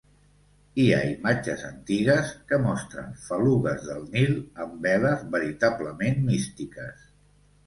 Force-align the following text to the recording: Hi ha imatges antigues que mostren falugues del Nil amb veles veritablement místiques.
Hi 0.83 0.85
ha 0.93 1.01
imatges 1.09 1.65
antigues 1.67 2.31
que 2.51 2.59
mostren 2.63 3.11
falugues 3.27 3.85
del 3.91 4.01
Nil 4.17 4.35
amb 4.65 4.81
veles 4.89 5.23
veritablement 5.37 6.19
místiques. 6.33 7.07